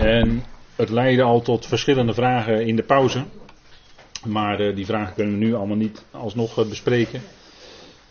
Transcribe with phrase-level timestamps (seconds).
[0.00, 0.44] En
[0.76, 3.24] het leidde al tot verschillende vragen in de pauze.
[4.26, 7.22] Maar uh, die vragen kunnen we nu allemaal niet alsnog uh, bespreken.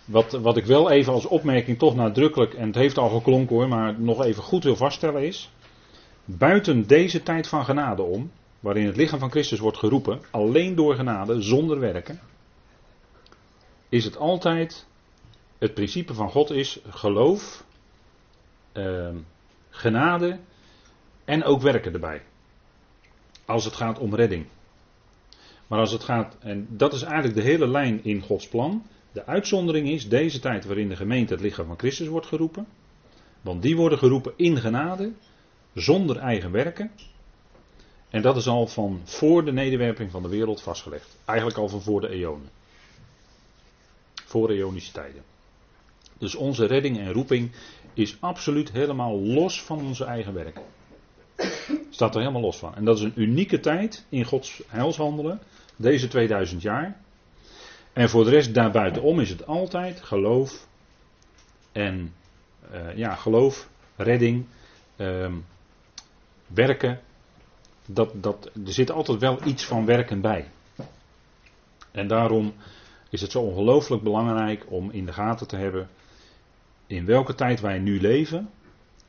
[0.06, 3.68] Wat, wat ik wel even als opmerking toch nadrukkelijk, en het heeft al geklonken hoor,
[3.68, 5.52] maar nog even goed wil vaststellen is.
[6.25, 10.96] Buiten deze tijd van genade om, waarin het lichaam van Christus wordt geroepen, alleen door
[10.96, 12.20] genade, zonder werken,
[13.90, 14.86] is het altijd,
[15.58, 17.64] het principe van God is geloof,
[18.74, 19.10] uh,
[19.70, 20.40] genade
[21.30, 22.22] en ook werken erbij.
[23.45, 24.45] Als het gaat om redding.
[25.67, 28.85] Maar als het gaat, en dat is eigenlijk de hele lijn in Gods plan.
[29.12, 32.68] De uitzondering is deze tijd waarin de gemeente het lichaam van Christus wordt geroepen.
[33.41, 35.12] Want die worden geroepen in genade,
[35.73, 36.91] zonder eigen werken.
[38.09, 41.18] En dat is al van voor de nederwerping van de wereld vastgelegd.
[41.26, 42.49] Eigenlijk al van voor de eonen.
[44.26, 45.23] Voor eonische tijden.
[46.18, 47.52] Dus onze redding en roeping
[47.93, 50.63] is absoluut helemaal los van onze eigen werken.
[51.99, 52.76] Staat er helemaal los van.
[52.76, 55.40] En dat is een unieke tijd in Gods heilshandelen.
[55.76, 56.98] Deze 2000 jaar.
[57.93, 60.68] En voor de rest daarbuitenom is het altijd geloof.
[61.71, 62.13] En
[62.74, 64.46] uh, ja, geloof, redding,
[64.97, 65.31] uh,
[66.47, 67.00] werken.
[67.85, 70.47] Dat, dat, er zit altijd wel iets van werken bij.
[71.91, 72.53] En daarom
[73.09, 75.90] is het zo ongelooflijk belangrijk om in de gaten te hebben
[76.88, 78.50] in welke tijd wij nu leven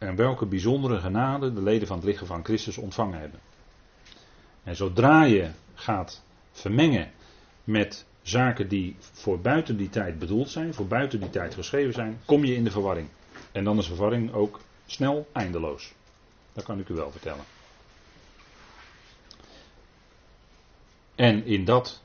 [0.01, 3.41] en welke bijzondere genade de leden van het lichaam van Christus ontvangen hebben.
[4.62, 7.11] En zodra je gaat vermengen
[7.65, 12.21] met zaken die voor buiten die tijd bedoeld zijn, voor buiten die tijd geschreven zijn,
[12.25, 13.09] kom je in de verwarring.
[13.53, 15.93] En dan is verwarring ook snel eindeloos.
[16.53, 17.45] Dat kan ik u wel vertellen.
[21.15, 22.03] En in dat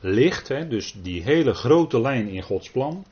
[0.00, 3.04] licht, hè, dus die hele grote lijn in Gods plan,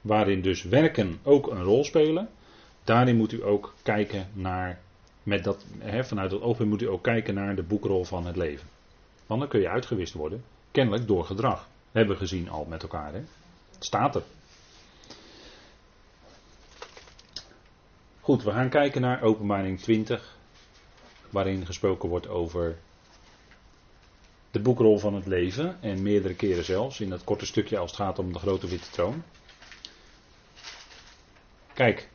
[0.00, 2.28] waarin dus werken ook een rol spelen,
[2.84, 4.80] daarin moet u ook kijken naar,
[5.22, 5.64] met dat,
[6.00, 8.68] vanuit dat oogpunt moet u ook kijken naar de boekrol van het leven.
[9.26, 11.68] Want dan kun je uitgewist worden, kennelijk door gedrag.
[11.92, 13.12] Hebben we gezien al met elkaar.
[13.12, 13.22] Hè?
[13.72, 14.22] Het staat er.
[18.20, 20.36] Goed, we gaan kijken naar openbaring 20,
[21.30, 22.76] waarin gesproken wordt over
[24.50, 25.82] de boekrol van het leven.
[25.82, 28.90] En meerdere keren zelfs, in dat korte stukje als het gaat om de grote witte
[28.90, 29.22] troon.
[31.74, 32.08] Kijk,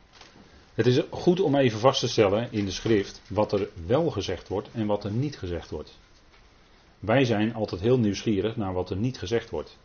[0.84, 4.48] het is goed om even vast te stellen in de schrift wat er wel gezegd
[4.48, 5.98] wordt en wat er niet gezegd wordt.
[6.98, 9.78] Wij zijn altijd heel nieuwsgierig naar wat er niet gezegd wordt.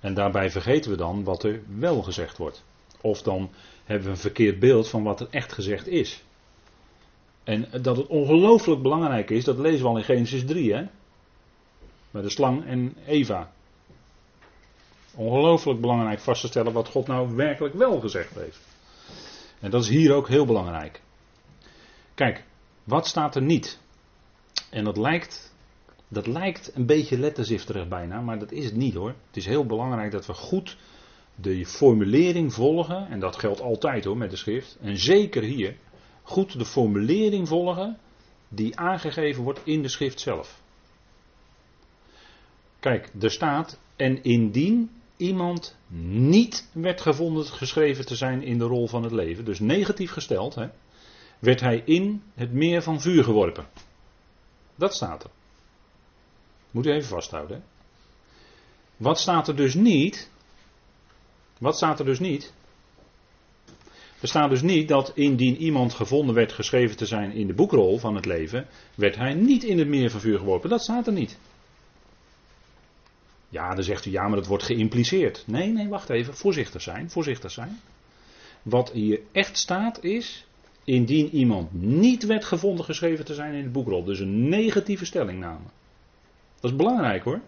[0.00, 2.64] En daarbij vergeten we dan wat er wel gezegd wordt.
[3.00, 3.50] Of dan
[3.84, 6.22] hebben we een verkeerd beeld van wat er echt gezegd is.
[7.44, 10.84] En dat het ongelooflijk belangrijk is, dat lezen we al in Genesis 3, hè?
[12.10, 13.52] Bij de slang en Eva.
[15.14, 18.69] Ongelooflijk belangrijk vast te stellen wat God nou werkelijk wel gezegd heeft.
[19.60, 21.02] En dat is hier ook heel belangrijk.
[22.14, 22.44] Kijk,
[22.84, 23.78] wat staat er niet?
[24.70, 25.54] En dat lijkt,
[26.08, 29.14] dat lijkt een beetje letterzifterig bijna, maar dat is het niet hoor.
[29.26, 30.76] Het is heel belangrijk dat we goed
[31.34, 35.76] de formulering volgen, en dat geldt altijd hoor met de schrift, en zeker hier,
[36.22, 37.98] goed de formulering volgen
[38.48, 40.62] die aangegeven wordt in de schrift zelf.
[42.80, 45.76] Kijk, er staat, en indien iemand
[46.08, 50.54] niet werd gevonden geschreven te zijn in de rol van het leven, dus negatief gesteld,
[50.54, 50.68] hè,
[51.38, 53.66] werd hij in het meer van vuur geworpen.
[54.74, 55.30] Dat staat er.
[56.70, 57.64] Moet u even vasthouden.
[58.96, 60.30] Wat staat er dus niet?
[61.58, 62.52] Wat staat er dus niet?
[64.20, 67.98] Er staat dus niet dat indien iemand gevonden werd geschreven te zijn in de boekrol
[67.98, 70.70] van het leven, werd hij niet in het meer van vuur geworpen.
[70.70, 71.38] Dat staat er niet.
[73.50, 75.44] Ja, dan zegt u ja, maar dat wordt geïmpliceerd.
[75.46, 76.34] Nee, nee, wacht even.
[76.34, 77.80] Voorzichtig zijn, voorzichtig zijn.
[78.62, 80.46] Wat hier echt staat is,
[80.84, 84.04] indien iemand niet werd gevonden geschreven te zijn in de boekrol.
[84.04, 85.64] Dus een negatieve stellingname.
[86.60, 87.40] Dat is belangrijk hoor.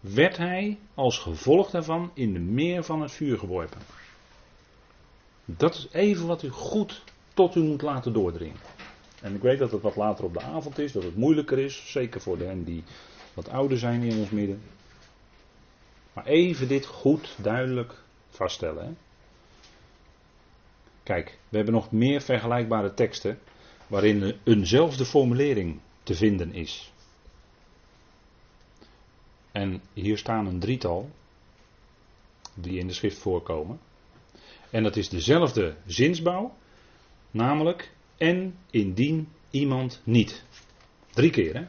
[0.00, 3.80] Werd hij als gevolg daarvan in de meer van het vuur geworpen.
[5.44, 7.02] Dat is even wat u goed
[7.34, 8.60] tot u moet laten doordringen.
[9.22, 11.82] En ik weet dat het wat later op de avond is, dat het moeilijker is,
[11.86, 12.84] zeker voor hen die
[13.38, 14.62] wat ouder zijn in ons midden.
[16.12, 18.84] Maar even dit goed duidelijk vaststellen.
[18.84, 18.92] Hè?
[21.02, 23.38] Kijk, we hebben nog meer vergelijkbare teksten
[23.86, 26.92] waarin eenzelfde formulering te vinden is.
[29.52, 31.10] En hier staan een drietal
[32.54, 33.80] die in de schrift voorkomen.
[34.70, 36.56] En dat is dezelfde zinsbouw,
[37.30, 40.44] namelijk en indien iemand niet.
[41.10, 41.66] Drie keer, hè?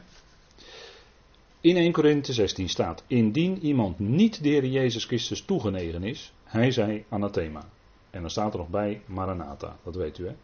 [1.60, 7.04] In 1 Korinthe 16 staat: Indien iemand niet de Jezus Christus toegenegen is, hij zij
[7.08, 7.68] anathema.
[8.10, 10.34] En dan staat er nog bij Maranatha, dat weet u hè.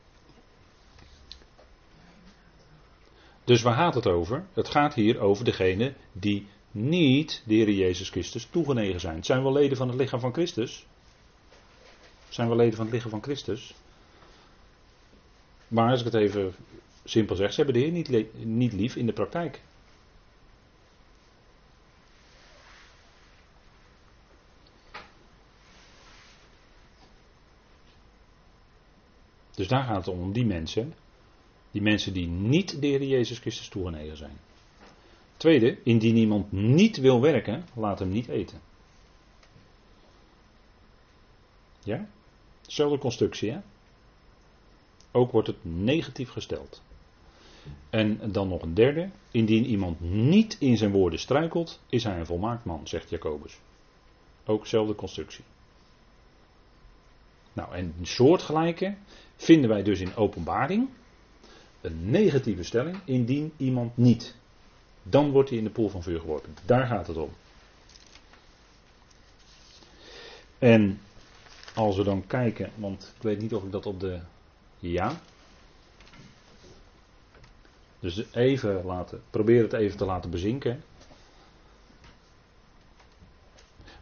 [3.45, 4.45] Dus waar gaat het over?
[4.53, 9.25] Het gaat hier over degene die niet de Jezus Christus toegenegen zijn.
[9.25, 10.87] Zijn wel leden van het lichaam van Christus?
[12.29, 13.75] Zijn wel leden van het lichaam van Christus?
[15.69, 16.55] Maar als ik het even
[17.05, 19.61] simpel zeg, ze hebben de Heer niet, niet lief in de praktijk.
[29.57, 30.95] Dus daar gaat het om, die mensen.
[31.71, 34.39] Die mensen die niet de Jezus Christus toegenegen zijn.
[35.37, 38.61] Tweede, indien iemand niet wil werken, laat hem niet eten.
[41.83, 42.09] Ja?
[42.61, 43.59] Dezelfde constructie, hè?
[45.13, 46.83] Ook wordt het negatief gesteld.
[47.91, 49.11] En dan nog een derde.
[49.31, 53.59] Indien iemand niet in zijn woorden struikelt, is hij een volmaakt man, zegt Jacobus.
[54.45, 55.45] Ook dezelfde constructie.
[57.57, 58.95] Nou, en een soortgelijke
[59.37, 60.89] vinden wij dus in openbaring.
[61.81, 64.35] Een negatieve stelling, indien iemand niet.
[65.03, 66.55] Dan wordt hij in de poel van vuur geworpen.
[66.65, 67.31] Daar gaat het om.
[70.59, 71.01] En
[71.75, 74.21] als we dan kijken, want ik weet niet of ik dat op de.
[74.79, 75.21] Ja.
[78.01, 80.83] Dus even laten, probeer het even te laten bezinken.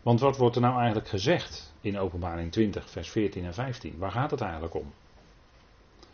[0.05, 3.99] Want wat wordt er nou eigenlijk gezegd in Openbaring 20, vers 14 en 15?
[3.99, 4.93] Waar gaat het eigenlijk om?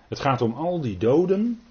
[0.09, 1.63] Het gaat om al die doden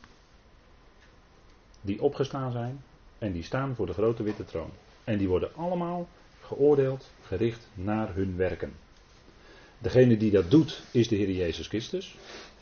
[1.81, 2.83] die opgestaan zijn
[3.17, 4.69] en die staan voor de grote witte troon.
[5.03, 6.07] En die worden allemaal
[6.41, 8.73] geoordeeld, gericht naar hun werken.
[9.77, 12.15] Degene die dat doet is de Heer Jezus Christus,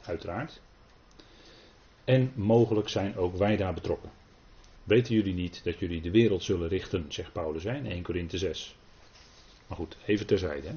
[0.05, 0.61] uiteraard.
[2.03, 4.11] En mogelijk zijn ook wij daar betrokken.
[4.83, 8.76] Weten jullie niet dat jullie de wereld zullen richten, zegt Paulus in 1 Korinthe 6.
[9.67, 10.75] Maar goed, even terzijde.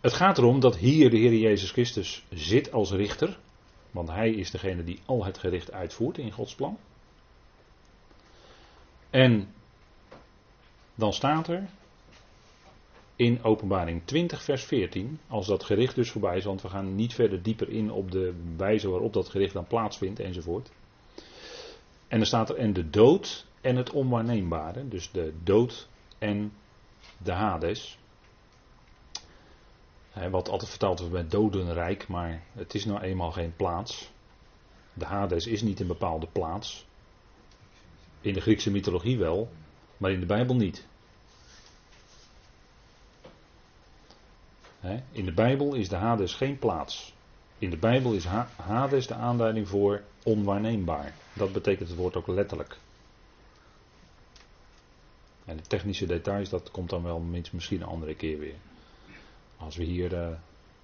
[0.00, 3.38] Het gaat erom dat hier de Heer Jezus Christus zit als richter.
[3.90, 6.78] Want hij is degene die al het gericht uitvoert in Gods plan.
[9.10, 9.54] En
[10.94, 11.68] dan staat er
[13.16, 17.14] in Openbaring 20, vers 14, als dat gericht dus voorbij is, want we gaan niet
[17.14, 20.70] verder dieper in op de wijze waarop dat gericht dan plaatsvindt enzovoort.
[22.08, 25.88] En dan staat er en de dood en het onwaarneembare, dus de dood
[26.18, 26.52] en
[27.22, 27.98] de Hades.
[30.30, 34.10] Wat altijd vertaald wordt bij dodenrijk, maar het is nou eenmaal geen plaats.
[34.94, 36.86] De Hades is niet een bepaalde plaats.
[38.20, 39.50] In de Griekse mythologie wel,
[39.96, 40.86] maar in de Bijbel niet.
[45.12, 47.14] In de Bijbel is de Hades geen plaats.
[47.58, 48.24] In de Bijbel is
[48.56, 51.14] Hades de aanduiding voor onwaarneembaar.
[51.32, 52.78] Dat betekent het woord ook letterlijk.
[55.44, 57.20] En de technische details, dat komt dan wel
[57.52, 58.54] misschien een andere keer weer.
[59.56, 60.28] Als we hier uh,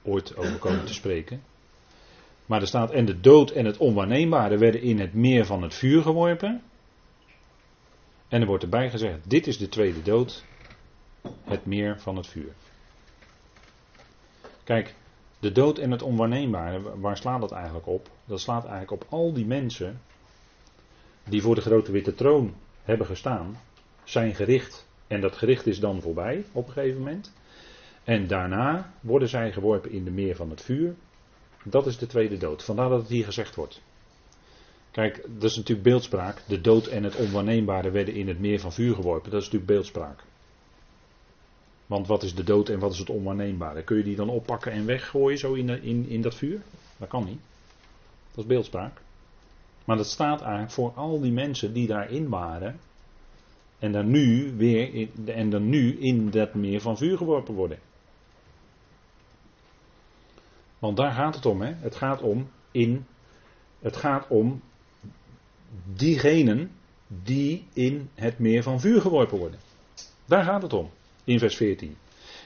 [0.02, 1.42] ooit over komen te spreken.
[2.46, 5.74] Maar er staat, en de dood en het onwaarneembare werden in het meer van het
[5.74, 6.62] vuur geworpen.
[8.28, 10.44] En er wordt erbij gezegd, dit is de tweede dood,
[11.44, 12.52] het meer van het vuur.
[14.64, 14.94] Kijk,
[15.38, 18.10] de dood en het onwaarneembare, waar slaat dat eigenlijk op?
[18.24, 20.00] Dat slaat eigenlijk op al die mensen
[21.24, 23.56] die voor de grote witte troon hebben gestaan,
[24.08, 24.86] zijn gericht.
[25.06, 27.32] En dat gericht is dan voorbij op een gegeven moment.
[28.04, 30.94] En daarna worden zij geworpen in de meer van het vuur.
[31.64, 32.64] Dat is de tweede dood.
[32.64, 33.82] Vandaar dat het hier gezegd wordt.
[34.90, 36.42] Kijk, dat is natuurlijk beeldspraak.
[36.46, 39.30] De dood en het onwaarneembare werden in het meer van vuur geworpen.
[39.30, 40.20] Dat is natuurlijk beeldspraak.
[41.86, 43.82] Want wat is de dood en wat is het onwaarneembare?
[43.82, 46.60] Kun je die dan oppakken en weggooien zo in, in, in dat vuur?
[46.96, 47.40] Dat kan niet.
[48.30, 49.00] Dat is beeldspraak.
[49.84, 52.80] Maar dat staat eigenlijk voor al die mensen die daarin waren.
[53.78, 57.78] En dan nu weer in, en dan nu in dat meer van vuur geworpen worden.
[60.78, 61.60] Want daar gaat het om.
[61.60, 61.74] Hè?
[61.74, 63.06] Het gaat om in.
[63.78, 64.62] Het gaat om
[65.94, 66.70] diegenen
[67.06, 69.60] die in het meer van vuur geworpen worden.
[70.24, 70.90] Daar gaat het om.
[71.24, 71.96] In vers 14.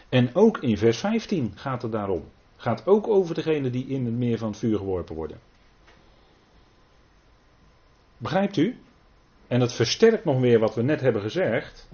[0.09, 2.25] En ook in vers 15 gaat het daarom.
[2.57, 5.41] Gaat ook over degenen die in het meer van het vuur geworpen worden.
[8.17, 8.79] Begrijpt u?
[9.53, 11.89] En dat versterkt nog meer wat we net hebben gezegd.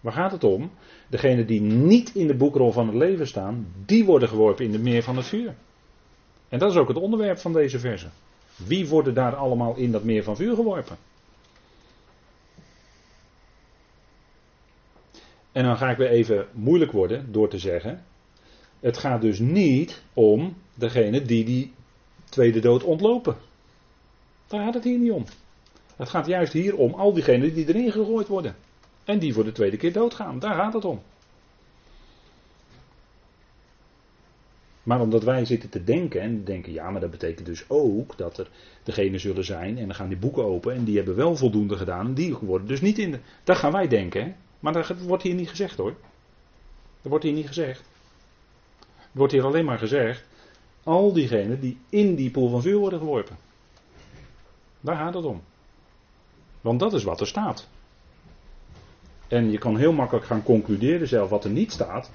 [0.00, 0.70] Waar gaat het om?
[1.08, 4.82] Degenen die niet in de boekrol van het leven staan, die worden geworpen in het
[4.82, 5.54] meer van het vuur.
[6.48, 8.06] En dat is ook het onderwerp van deze verse.
[8.56, 10.96] Wie worden daar allemaal in dat meer van vuur geworpen?
[15.52, 18.04] En dan ga ik weer even moeilijk worden door te zeggen.
[18.80, 21.72] Het gaat dus niet om degene die die
[22.24, 23.36] tweede dood ontlopen.
[24.46, 25.24] Daar gaat het hier niet om.
[25.96, 28.56] Het gaat juist hier om al diegenen die erin gegooid worden.
[29.04, 30.38] En die voor de tweede keer doodgaan.
[30.38, 31.02] Daar gaat het om.
[34.84, 38.38] Maar omdat wij zitten te denken en denken, ja, maar dat betekent dus ook dat
[38.38, 38.48] er
[38.82, 42.14] degenen zullen zijn en dan gaan die boeken open en die hebben wel voldoende gedaan
[42.14, 43.18] die worden dus niet in de.
[43.44, 44.32] Dat gaan wij denken, hè?
[44.60, 45.94] maar dat wordt hier niet gezegd hoor.
[47.02, 47.80] Dat wordt hier niet gezegd.
[48.80, 50.24] Er wordt hier alleen maar gezegd,
[50.82, 53.36] al diegenen die in die pool van vuur worden geworpen.
[54.80, 55.42] Daar gaat het om.
[56.64, 57.68] Want dat is wat er staat.
[59.28, 62.10] En je kan heel makkelijk gaan concluderen zelf wat er niet staat.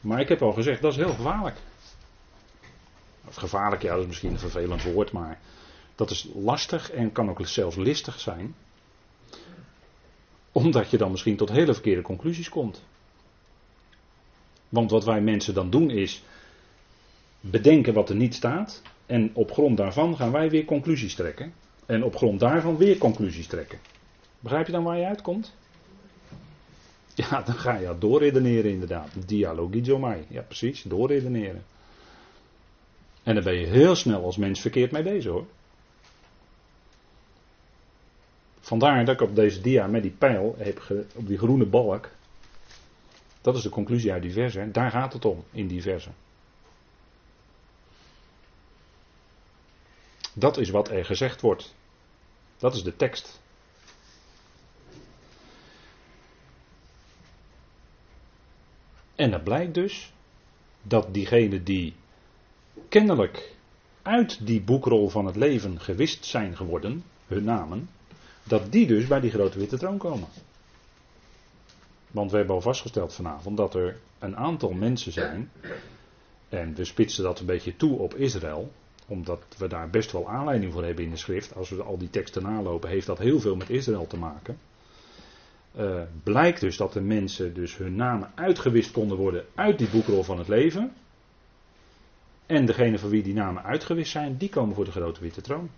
[0.00, 1.56] Maar ik heb al gezegd, dat is heel gevaarlijk.
[3.28, 5.40] Of gevaarlijk, ja, dat is misschien een vervelend woord, maar
[5.94, 8.54] dat is lastig en kan ook zelfs listig zijn.
[10.52, 12.82] Omdat je dan misschien tot hele verkeerde conclusies komt.
[14.68, 16.22] Want wat wij mensen dan doen is
[17.40, 18.82] bedenken wat er niet staat.
[19.06, 21.52] En op grond daarvan gaan wij weer conclusies trekken.
[21.86, 23.78] En op grond daarvan weer conclusies trekken.
[24.40, 25.54] Begrijp je dan waar je uitkomt?
[27.14, 29.08] Ja, dan ga je doorredeneren inderdaad.
[29.26, 30.24] Dialogizomai.
[30.28, 31.64] Ja, precies, doorredeneren.
[33.22, 35.46] En daar ben je heel snel als mens verkeerd mee bezig hoor.
[38.60, 42.10] Vandaar dat ik op deze dia met die pijl heb op die groene balk.
[43.40, 44.70] Dat is de conclusie uit die verse.
[44.70, 46.10] Daar gaat het om in die verse.
[50.38, 51.74] Dat is wat er gezegd wordt.
[52.56, 53.40] Dat is de tekst.
[59.14, 60.12] En dat blijkt dus
[60.82, 61.94] dat diegenen die
[62.88, 63.54] kennelijk
[64.02, 67.90] uit die boekrol van het leven gewist zijn geworden, hun namen,
[68.42, 70.28] dat die dus bij die grote witte troon komen.
[72.10, 75.50] Want we hebben al vastgesteld vanavond dat er een aantal mensen zijn,
[76.48, 78.72] en we spitsen dat een beetje toe op Israël,
[79.06, 81.54] omdat we daar best wel aanleiding voor hebben in de schrift.
[81.54, 84.58] Als we al die teksten nalopen, heeft dat heel veel met Israël te maken.
[85.78, 90.22] Uh, blijkt dus dat de mensen dus hun namen uitgewist konden worden uit die boekrol
[90.22, 90.92] van het leven.
[92.46, 95.70] En degene van wie die namen uitgewist zijn, die komen voor de grote witte troon.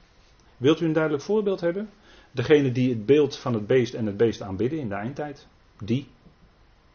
[0.57, 1.91] Wilt u een duidelijk voorbeeld hebben?
[2.31, 5.47] Degene die het beeld van het beest en het beest aanbidden in de eindtijd.
[5.79, 6.09] Die.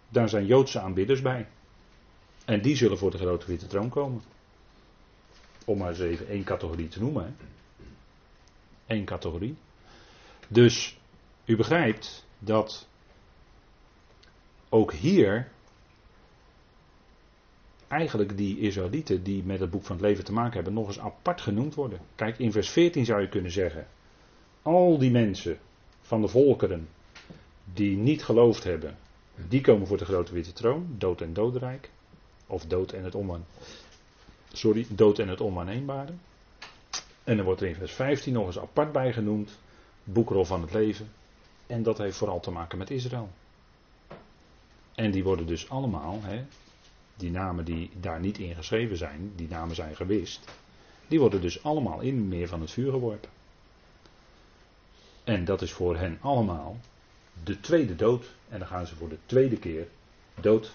[0.10, 1.48] Daar zijn Joodse aanbidders bij.
[2.46, 4.22] En die zullen voor de grote witte troon komen.
[5.66, 7.36] Om maar eens even één categorie te noemen.
[8.88, 9.56] Eén categorie.
[10.48, 10.98] Dus
[11.46, 12.88] u begrijpt dat
[14.70, 15.52] ook hier
[17.88, 21.00] eigenlijk die Israëlieten die met het boek van het leven te maken hebben nog eens
[21.00, 22.00] apart genoemd worden.
[22.16, 23.88] Kijk, in vers 14 zou je kunnen zeggen,
[24.62, 25.58] al die mensen
[26.02, 26.88] van de volkeren
[27.74, 28.98] die niet geloofd hebben,
[29.48, 31.90] die komen voor de grote witte troon, dood en doodrijk,
[32.48, 33.46] of dood en het onwan,
[34.54, 36.12] sorry, dood en het onwaarneembare.
[37.24, 39.58] En dan wordt er in vers 15 nog eens apart bij genoemd,
[40.04, 41.12] boekrol van het leven.
[41.68, 43.30] En dat heeft vooral te maken met Israël.
[44.96, 46.44] En die worden dus allemaal, hè,
[47.16, 50.48] die namen die daar niet in geschreven zijn, die namen zijn gewist,
[51.08, 53.30] die worden dus allemaal in meer van het vuur geworpen.
[55.24, 56.78] En dat is voor hen allemaal
[57.44, 58.26] de tweede dood.
[58.50, 59.88] En dan gaan ze voor de tweede keer
[60.42, 60.72] dood.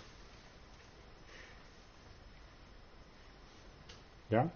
[4.28, 4.50] Ja?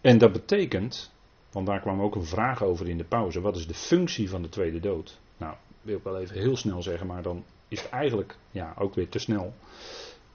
[0.00, 1.12] En dat betekent,
[1.52, 4.42] want daar kwam ook een vraag over in de pauze, wat is de functie van
[4.42, 5.18] de tweede dood?
[5.36, 8.94] Nou, wil ik wel even heel snel zeggen, maar dan is het eigenlijk ja, ook
[8.94, 9.54] weer te snel.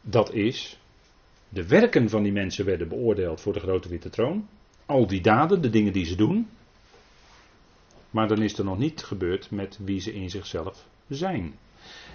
[0.02, 0.80] Dat is,
[1.50, 4.48] de werken van die mensen werden beoordeeld voor de grote witte troon.
[4.86, 6.50] Al die daden, de dingen die ze doen.
[8.10, 11.56] Maar dan is er nog niet gebeurd met wie ze in zichzelf zijn.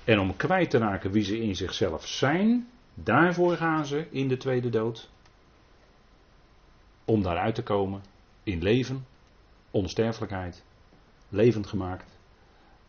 [0.05, 4.37] En om kwijt te raken wie ze in zichzelf zijn, daarvoor gaan ze in de
[4.37, 5.11] tweede dood.
[7.05, 8.03] Om daaruit te komen
[8.43, 9.07] in leven,
[9.71, 10.63] onsterfelijkheid,
[11.29, 12.13] levend gemaakt.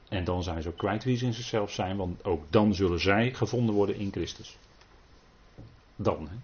[0.10, 3.00] En dan zijn ze ook kwijt wie ze in zichzelf zijn, want ook dan zullen
[3.00, 4.58] zij gevonden worden in Christus.
[5.96, 6.30] Dan.
[6.30, 6.36] Hè?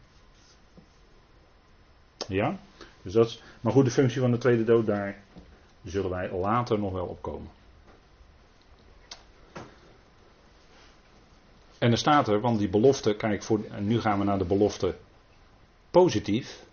[2.27, 2.57] Ja?
[3.01, 5.23] Dus dat is, maar goed, de functie van de tweede dood, daar
[5.83, 7.49] zullen wij later nog wel op komen.
[11.77, 14.45] En er staat er, want die belofte, kijk, voor, en nu gaan we naar de
[14.45, 14.95] belofte
[15.91, 16.63] positief.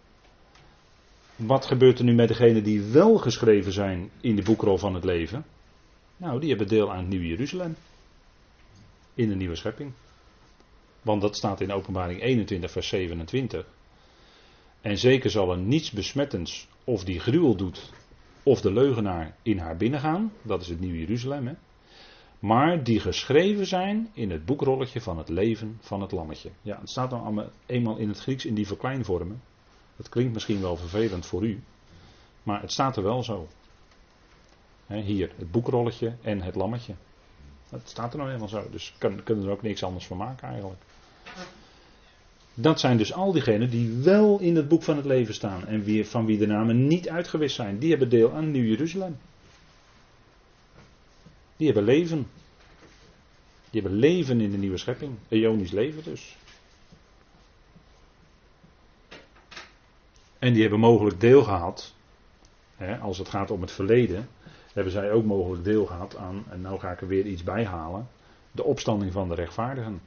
[1.38, 5.04] Wat gebeurt er nu met degenen die wel geschreven zijn in de boekrol van het
[5.04, 5.45] leven?
[6.16, 7.76] Nou, die hebben deel aan het Nieuwe Jeruzalem.
[9.14, 9.92] In de nieuwe schepping.
[11.02, 13.66] Want dat staat in Openbaring 21, vers 27.
[14.80, 17.92] En zeker zal er niets besmettends of die gruwel doet
[18.42, 20.33] of de leugenaar in haar binnengaan.
[20.42, 21.47] Dat is het Nieuwe Jeruzalem.
[21.47, 21.54] Hè?
[22.38, 26.50] Maar die geschreven zijn in het boekrolletje van het leven van het lammetje.
[26.62, 29.42] Ja, het staat dan eenmaal in het Grieks in die verkleinvormen.
[29.99, 31.62] Dat klinkt misschien wel vervelend voor u.
[32.43, 33.49] Maar het staat er wel zo.
[34.87, 36.95] hier, het boekrolletje en het lammetje.
[37.71, 38.71] Dat staat er nou helemaal zo.
[38.71, 40.81] Dus kunnen er ook niks anders van maken eigenlijk.
[42.55, 45.83] Dat zijn dus al diegenen die wel in het boek van het leven staan en
[45.83, 47.78] wie, van wie de namen niet uitgewist zijn.
[47.78, 49.17] Die hebben deel aan Nieuw Jeruzalem.
[51.57, 52.26] Die hebben leven.
[53.71, 55.12] Die hebben leven in de nieuwe schepping.
[55.28, 56.37] Eonisch leven dus.
[60.38, 61.95] En die hebben mogelijk deel gehad,
[62.76, 64.28] hè, als het gaat om het verleden,
[64.73, 67.64] hebben zij ook mogelijk deel gehad aan, en nou ga ik er weer iets bij
[67.64, 68.09] halen,
[68.52, 70.00] de opstanding van de rechtvaardigen.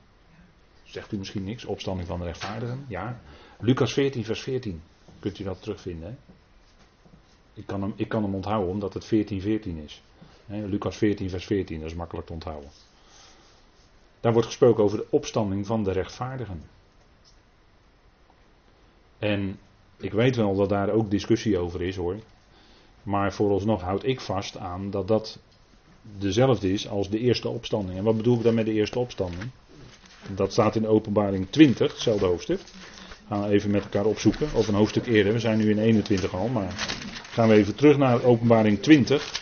[0.83, 2.85] Zegt u misschien niks, opstanding van de rechtvaardigen?
[2.87, 3.19] Ja.
[3.59, 4.81] Lucas 14, vers 14.
[5.19, 6.17] Kunt u dat terugvinden?
[7.53, 10.01] Ik, kan hem, ik kan hem onthouden omdat het 14, 14 is.
[10.45, 12.69] Hè, Lucas 14, vers 14, dat is makkelijk te onthouden.
[14.19, 16.63] Daar wordt gesproken over de opstanding van de rechtvaardigen.
[19.19, 19.59] En
[20.01, 22.15] ik weet wel dat daar ook discussie over is hoor.
[23.03, 25.39] Maar vooralsnog houd ik vast aan dat dat
[26.17, 27.97] dezelfde is als de eerste opstanding.
[27.97, 29.43] En wat bedoel ik dan met de eerste opstanding?
[30.35, 32.59] Dat staat in openbaring 20, hetzelfde hoofdstuk.
[33.27, 34.47] Gaan we even met elkaar opzoeken.
[34.53, 36.47] Of een hoofdstuk eerder, we zijn nu in 21 al.
[36.47, 36.73] Maar
[37.31, 39.39] gaan we even terug naar openbaring 20.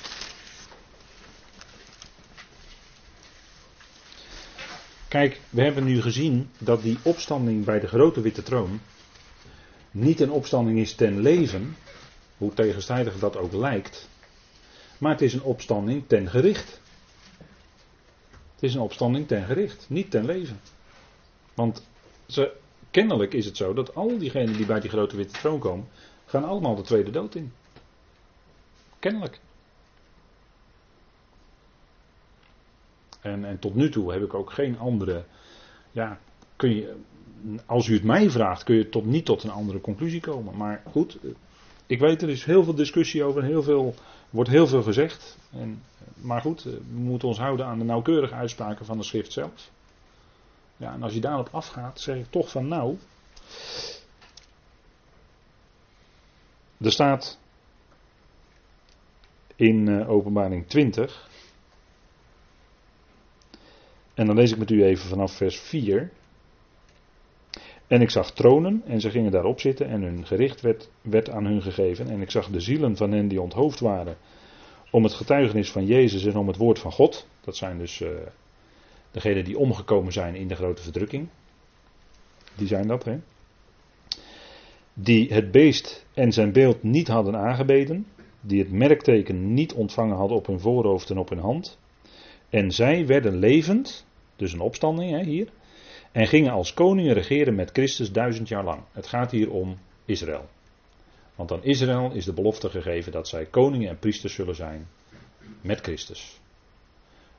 [5.07, 8.79] Kijk, we hebben nu gezien dat die opstanding bij de grote witte troon
[9.91, 11.75] niet een opstanding is ten leven,
[12.37, 14.09] hoe tegenstrijdig dat ook lijkt,
[14.97, 16.79] maar het is een opstanding ten gericht.
[18.53, 20.59] Het is een opstanding ten gericht, niet ten leven.
[21.53, 21.87] Want
[22.27, 22.51] ze,
[22.91, 25.87] kennelijk is het zo dat al diegenen die bij die grote witte troon komen,
[26.25, 27.53] gaan allemaal de tweede dood in.
[28.99, 29.39] Kennelijk.
[33.21, 35.23] En, en tot nu toe heb ik ook geen andere.
[35.91, 36.19] Ja,
[36.55, 36.95] kun je,
[37.65, 40.57] als u het mij vraagt, kun je tot, niet tot een andere conclusie komen.
[40.57, 41.17] Maar goed,
[41.85, 43.93] ik weet er is heel veel discussie over, heel veel,
[44.29, 45.37] wordt heel veel gezegd.
[45.51, 45.83] En,
[46.21, 49.71] maar goed, we moeten ons houden aan de nauwkeurige uitspraken van de schrift zelf.
[50.77, 52.97] Ja, en als je daarop afgaat, zeg ik toch van nou.
[56.77, 57.39] Er staat
[59.55, 61.29] in openbaring 20.
[64.13, 66.11] En dan lees ik met u even vanaf vers 4.
[67.89, 70.61] En ik zag tronen en ze gingen daarop zitten en hun gericht
[71.01, 72.09] werd, aan hun gegeven.
[72.09, 74.17] En ik zag de zielen van hen die onthoofd waren
[74.91, 77.27] om het getuigenis van Jezus en om het woord van God.
[77.41, 78.09] Dat zijn dus uh,
[79.11, 81.27] degenen die omgekomen zijn in de grote verdrukking.
[82.55, 83.19] Die zijn dat, hè?
[84.93, 88.05] Die het beest en zijn beeld niet hadden aangebeden.
[88.41, 91.79] Die het merkteken niet ontvangen hadden op hun voorhoofd en op hun hand.
[92.49, 95.49] En zij werden levend, dus een opstanding hè, hier.
[96.11, 98.81] En gingen als koningen regeren met Christus duizend jaar lang.
[98.91, 100.49] Het gaat hier om Israël.
[101.35, 104.87] Want aan Israël is de belofte gegeven dat zij koningen en priesters zullen zijn
[105.61, 106.39] met Christus.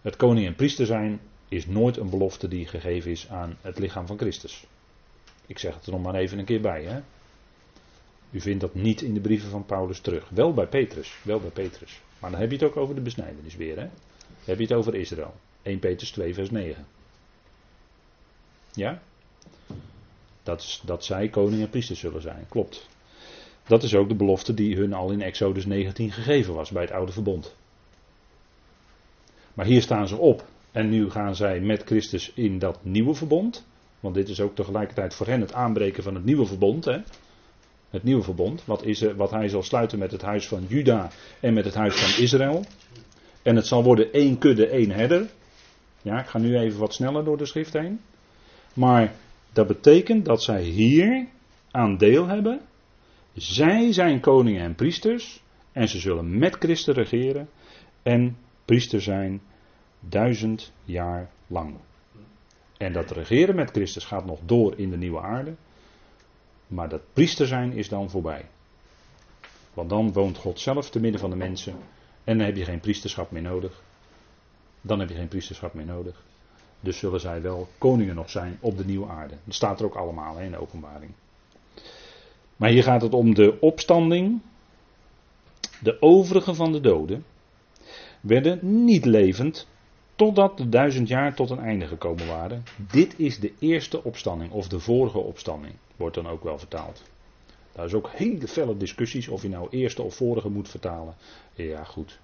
[0.00, 4.06] Het koning en priester zijn is nooit een belofte die gegeven is aan het lichaam
[4.06, 4.66] van Christus.
[5.46, 6.84] Ik zeg het er nog maar even een keer bij.
[6.84, 7.00] Hè?
[8.30, 10.28] U vindt dat niet in de brieven van Paulus terug.
[10.28, 12.00] Wel bij Petrus, wel bij Petrus.
[12.18, 13.76] Maar dan heb je het ook over de besnijdenis weer.
[13.76, 13.84] Hè?
[13.84, 15.34] Dan heb je het over Israël.
[15.62, 16.86] 1 Petrus 2 vers 9.
[18.74, 19.02] Ja?
[20.42, 22.46] Dat, dat zij koning en priester zullen zijn.
[22.48, 22.88] Klopt.
[23.66, 26.92] Dat is ook de belofte die hun al in Exodus 19 gegeven was bij het
[26.92, 27.54] oude verbond.
[29.54, 33.66] Maar hier staan ze op en nu gaan zij met Christus in dat nieuwe verbond.
[34.00, 36.84] Want dit is ook tegelijkertijd voor hen het aanbreken van het nieuwe verbond.
[36.84, 36.98] Hè?
[37.90, 41.54] Het nieuwe verbond, wat, is wat hij zal sluiten met het huis van Juda en
[41.54, 42.64] met het huis van Israël.
[43.42, 45.30] En het zal worden één kudde, één herder.
[46.02, 48.00] Ja, ik ga nu even wat sneller door de schrift heen.
[48.74, 49.14] Maar
[49.52, 51.26] dat betekent dat zij hier
[51.70, 52.60] aan deel hebben.
[53.34, 55.42] Zij zijn koningen en priesters.
[55.72, 57.48] En ze zullen met Christus regeren.
[58.02, 59.40] En priester zijn
[60.00, 61.76] duizend jaar lang.
[62.76, 65.54] En dat regeren met Christus gaat nog door in de nieuwe aarde.
[66.66, 68.48] Maar dat priester zijn is dan voorbij.
[69.74, 71.72] Want dan woont God zelf te midden van de mensen.
[72.24, 73.82] En dan heb je geen priesterschap meer nodig.
[74.80, 76.24] Dan heb je geen priesterschap meer nodig.
[76.80, 79.34] Dus zullen zij wel koningen nog zijn op de nieuwe aarde.
[79.44, 81.12] Dat staat er ook allemaal in de openbaring.
[82.56, 84.40] Maar hier gaat het om de opstanding.
[85.80, 87.24] De overigen van de doden
[88.20, 89.66] werden niet levend
[90.14, 92.64] totdat de duizend jaar tot een einde gekomen waren.
[92.90, 97.02] Dit is de eerste opstanding, of de vorige opstanding, wordt dan ook wel vertaald.
[97.72, 101.14] Daar is ook hele felle discussies of je nou eerste of vorige moet vertalen.
[101.54, 102.18] Ja, goed.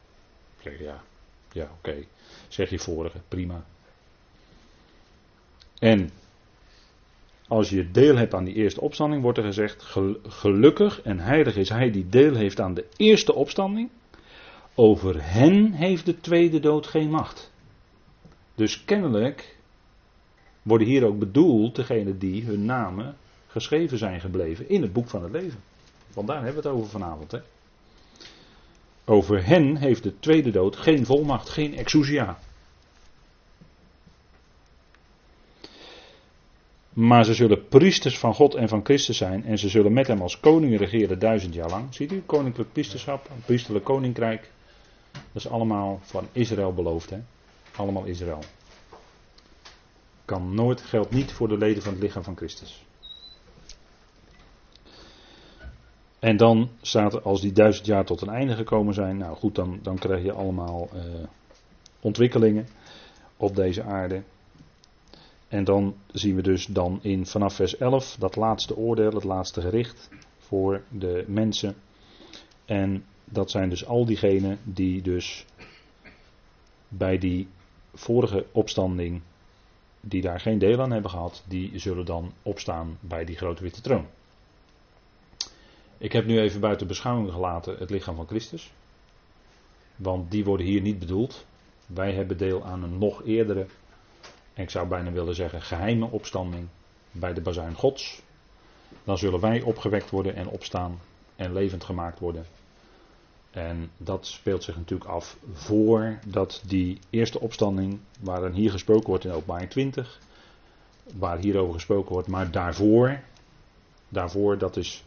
[0.60, 1.02] Ja,
[1.52, 2.04] ja oké.
[2.48, 3.64] Zeg je vorige, prima.
[5.78, 6.10] En
[7.48, 9.82] als je deel hebt aan die eerste opstanding, wordt er gezegd:
[10.22, 13.90] gelukkig en heilig is hij die deel heeft aan de eerste opstanding.
[14.74, 17.50] Over hen heeft de tweede dood geen macht.
[18.54, 19.56] Dus kennelijk
[20.62, 25.22] worden hier ook bedoeld degenen die hun namen geschreven zijn gebleven in het boek van
[25.22, 25.60] het leven.
[26.14, 27.30] Want daar hebben we het over vanavond.
[27.30, 27.38] Hè?
[29.04, 32.38] Over hen heeft de tweede dood geen volmacht, geen exousia.
[36.96, 39.44] Maar ze zullen priesters van God en van Christus zijn.
[39.44, 41.94] En ze zullen met hem als koningen regeren duizend jaar lang.
[41.94, 44.50] Ziet u, koninklijk priesterschap, priesterlijk koninkrijk.
[45.12, 47.10] Dat is allemaal van Israël beloofd.
[47.10, 47.18] Hè?
[47.76, 48.38] Allemaal Israël.
[50.24, 52.84] Kan nooit, geldt niet voor de leden van het lichaam van Christus.
[56.18, 59.54] En dan staat er, als die duizend jaar tot een einde gekomen zijn, nou goed,
[59.54, 61.00] dan, dan krijg je allemaal uh,
[62.00, 62.68] ontwikkelingen
[63.36, 64.22] op deze aarde.
[65.48, 69.60] En dan zien we dus dan in vanaf vers 11 dat laatste oordeel, het laatste
[69.60, 71.74] gericht voor de mensen.
[72.64, 75.46] En dat zijn dus al diegenen die dus
[76.88, 77.48] bij die
[77.94, 79.20] vorige opstanding,
[80.00, 83.80] die daar geen deel aan hebben gehad, die zullen dan opstaan bij die grote witte
[83.80, 84.06] troon.
[85.98, 88.72] Ik heb nu even buiten beschouwing gelaten het lichaam van Christus.
[89.96, 91.46] Want die worden hier niet bedoeld.
[91.86, 93.66] Wij hebben deel aan een nog eerdere,
[94.56, 96.68] ik zou bijna willen zeggen geheime opstanding
[97.10, 98.22] bij de bazuin Gods.
[99.04, 101.00] Dan zullen wij opgewekt worden en opstaan
[101.36, 102.46] en levend gemaakt worden.
[103.50, 109.24] En dat speelt zich natuurlijk af voordat die eerste opstanding, waar dan hier gesproken wordt
[109.24, 110.18] in openbaring 20,
[111.14, 113.20] waar hierover gesproken wordt, maar daarvoor,
[114.08, 115.04] daarvoor dat is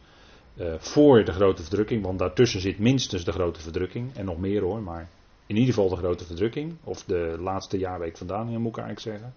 [0.55, 4.62] uh, voor de grote verdrukking, want daartussen zit minstens de grote verdrukking en nog meer
[4.62, 5.09] hoor, maar
[5.49, 9.17] in ieder geval de grote verdrukking, of de laatste jaarweek van Daniel moet ik eigenlijk
[9.17, 9.33] zeggen.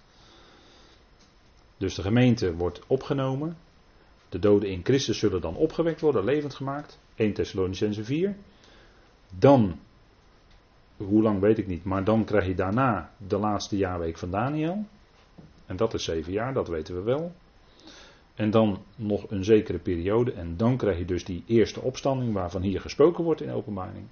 [1.76, 3.56] Dus de gemeente wordt opgenomen,
[4.28, 8.36] de doden in Christus zullen dan opgewekt worden, levend gemaakt, 1 Thessalonicense 4.
[9.38, 9.78] Dan,
[10.96, 14.84] hoe lang weet ik niet, maar dan krijg je daarna de laatste jaarweek van Daniel.
[15.66, 17.32] En dat is zeven jaar, dat weten we wel.
[18.34, 20.32] En dan nog een zekere periode.
[20.32, 24.06] En dan krijg je dus die eerste opstanding waarvan hier gesproken wordt in openbaring.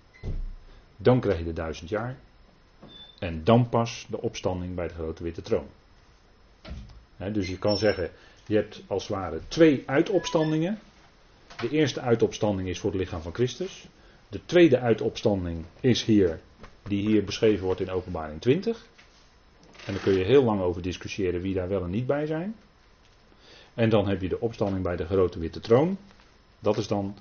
[1.03, 2.17] Dan krijg je de duizend jaar.
[3.19, 5.67] En dan pas de opstanding bij de grote witte troon.
[7.33, 8.11] dus je kan zeggen,
[8.47, 10.79] je hebt als het ware twee uitopstandingen.
[11.61, 13.89] De eerste uitopstanding is voor het lichaam van Christus.
[14.29, 16.41] De tweede uitopstanding is hier,
[16.83, 18.87] die hier beschreven wordt in openbaring 20.
[19.87, 22.57] En daar kun je heel lang over discussiëren wie daar wel en niet bij zijn.
[23.75, 25.99] En dan heb je de opstanding bij de grote witte troon.
[26.59, 27.17] Dat is dan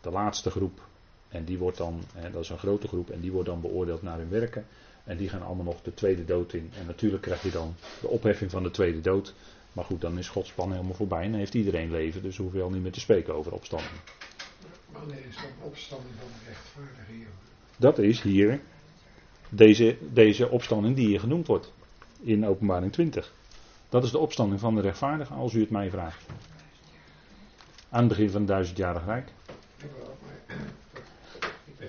[0.00, 0.90] de laatste groep.
[1.32, 4.02] En die wordt dan, hè, dat is een grote groep, en die wordt dan beoordeeld
[4.02, 4.66] naar hun werken.
[5.04, 6.70] En die gaan allemaal nog de tweede dood in.
[6.78, 9.34] En natuurlijk krijg je dan de opheffing van de tweede dood.
[9.72, 12.22] Maar goed, dan is Gods plan helemaal voorbij en dan heeft iedereen leven.
[12.22, 13.92] Dus hoeven we al niet meer te spreken over opstanding.
[14.92, 17.26] Wanneer is dan opstanding van de rechtvaardige hier?
[17.76, 18.60] Dat is hier
[19.48, 21.72] deze, deze opstanding die hier genoemd wordt.
[22.20, 23.32] In openbaring 20.
[23.88, 26.26] Dat is de opstanding van de rechtvaardigen, als u het mij vraagt.
[27.90, 29.32] Aan het begin van het duizendjarig rijk.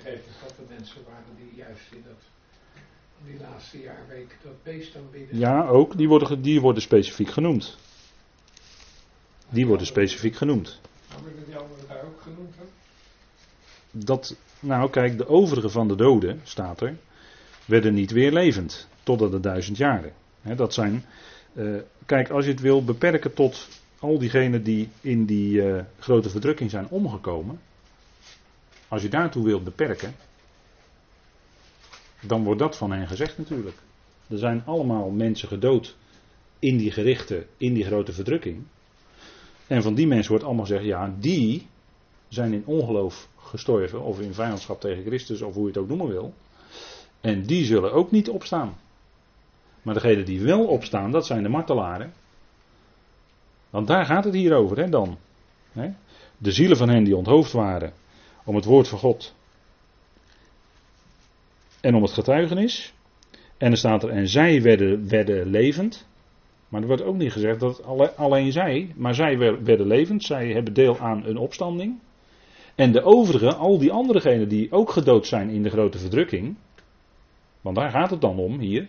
[0.06, 2.22] Ik begreep dat er mensen waren die juist in dat,
[3.26, 5.38] die laatste jaarweek dat beest aanbieden.
[5.38, 5.98] Ja, ook.
[5.98, 7.78] Die worden, die worden specifiek genoemd.
[9.50, 10.80] Die worden specifiek genoemd.
[11.22, 12.56] Worden die anderen daar ook genoemd?
[12.56, 12.64] Hè?
[13.92, 16.98] Dat, nou kijk, de overige van de doden, staat er,
[17.66, 18.88] werden niet weer levend.
[19.04, 20.14] Totdat de duizend jaren.
[20.56, 21.06] dat zijn
[21.54, 23.68] uh, kijk, als je het wil beperken tot
[24.00, 27.60] al diegenen die in die uh, grote verdrukking zijn omgekomen.
[28.94, 30.16] Als je daartoe wilt beperken.
[32.22, 33.78] Dan wordt dat van hen gezegd natuurlijk.
[34.28, 35.96] Er zijn allemaal mensen gedood
[36.60, 38.64] in die gerichten, in die grote verdrukking.
[39.68, 41.68] En van die mensen wordt allemaal gezegd, ja, die
[42.28, 46.08] zijn in ongeloof gestorven, of in vijandschap tegen Christus, of hoe je het ook noemen
[46.08, 46.34] wil.
[47.22, 48.78] En die zullen ook niet opstaan.
[49.82, 52.14] Maar degenen die wel opstaan, dat zijn de martelaren.
[53.70, 55.18] Want daar gaat het hier over, hè, dan.
[55.72, 55.90] Hè?
[56.38, 57.94] De zielen van hen die onthoofd waren
[58.44, 59.34] om het woord van God
[61.84, 62.94] en om het getuigenis.
[63.58, 66.08] En er staat er, en zij werden, werden levend.
[66.68, 67.84] Maar er wordt ook niet gezegd dat
[68.16, 70.24] alleen zij, maar zij werden levend.
[70.24, 72.00] Zij hebben deel aan een opstanding.
[72.76, 76.56] En de overigen, al die anderegenen die ook gedood zijn in de grote verdrukking.
[77.62, 78.88] Want daar gaat het dan om hier.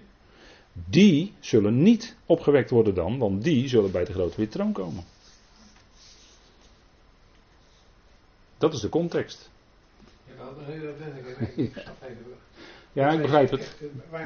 [0.72, 5.04] Die zullen niet opgewekt worden dan, want die zullen bij de grote witte troon komen.
[8.64, 9.50] Dat is de context.
[12.92, 13.76] Ja, ik begrijp het.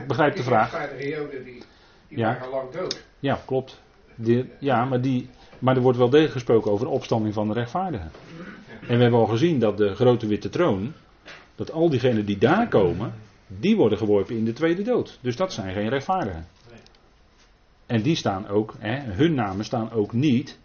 [0.00, 0.90] Ik begrijp de vraag.
[0.98, 1.64] Die, die
[2.08, 2.32] ja.
[2.32, 3.04] waren lang dood.
[3.18, 3.80] Ja, klopt.
[4.58, 8.10] ja, maar, die, maar er wordt wel degelijk gesproken over de opstanding van de rechtvaardigen.
[8.80, 10.92] En we hebben al gezien dat de grote witte troon,
[11.54, 13.14] dat al diegenen die daar komen,
[13.46, 15.18] die worden geworpen in de tweede dood.
[15.20, 16.46] Dus dat zijn geen rechtvaardigen.
[17.86, 20.58] En die staan ook, hè, hun namen staan ook niet.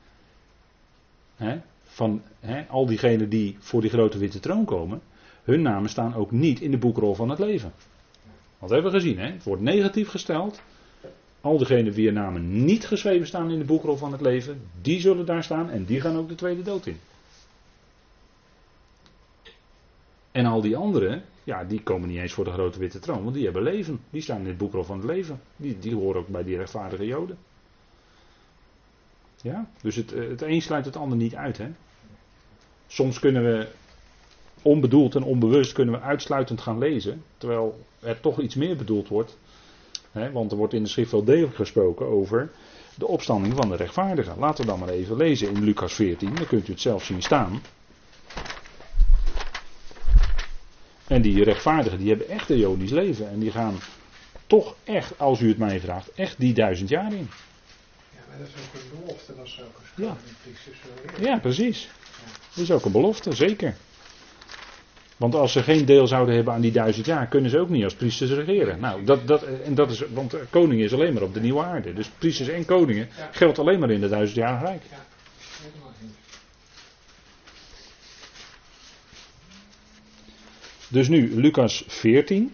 [1.36, 1.60] hè,
[1.94, 2.22] van
[2.70, 5.02] al diegenen die voor die grote witte troon komen,
[5.44, 7.74] hun namen staan ook niet in de boekrol van het leven.
[8.60, 9.32] Wat hebben we gezien, hè?
[9.32, 10.62] Het wordt negatief gesteld.
[11.42, 15.26] Al diegenen wie namen niet geschreven staan in de boekrol van het leven, die zullen
[15.26, 16.98] daar staan en die gaan ook de tweede dood in.
[20.32, 23.36] En al die anderen, ja, die komen niet eens voor de grote witte troon, want
[23.36, 24.00] die hebben leven.
[24.10, 25.42] Die staan in het boekrol van het leven.
[25.56, 27.38] Die, die horen ook bij die rechtvaardige Joden.
[29.44, 31.68] Ja, dus het, het een sluit het ander niet uit, hè.
[32.88, 33.68] Soms kunnen we
[34.62, 39.38] onbedoeld en onbewust kunnen we uitsluitend gaan lezen, terwijl er toch iets meer bedoeld wordt.
[40.32, 42.52] Want er wordt in de schrift wel degelijk gesproken over
[42.96, 44.40] de opstanding van de rechtvaardigen.
[44.40, 47.22] Laten we dan maar even lezen in Lucas 14, dan kunt u het zelf zien
[47.22, 47.62] staan.
[51.08, 53.30] En die rechtvaardigen, die hebben echt een Jonisch leven.
[53.30, 53.76] En die gaan
[54.48, 57.30] toch echt, als u het mij vraagt, echt die duizend jaar in.
[58.38, 60.18] Maar dat is ook een belofte, dat ze ook een Ja.
[61.20, 61.90] Ja, precies.
[62.54, 63.76] Dat is ook een belofte, zeker.
[65.18, 67.84] Want als ze geen deel zouden hebben aan die duizend jaar, kunnen ze ook niet
[67.84, 68.80] als priesters regeren.
[68.80, 71.94] Nou, dat, dat, en dat is, want koning is alleen maar op de nieuwe aarde.
[71.94, 74.82] Dus priesters en koningen geldt alleen maar in de duizend jaar rijk.
[74.92, 74.98] Ja.
[80.88, 82.54] Dus nu Lucas 14.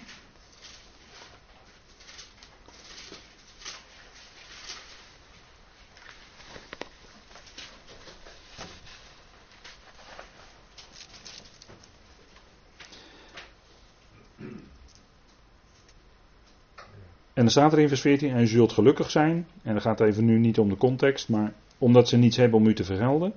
[17.39, 19.47] En dan staat er in vers 14, en u zult gelukkig zijn.
[19.61, 22.67] En dan gaat even nu niet om de context, maar omdat ze niets hebben om
[22.67, 23.33] u te vergelden.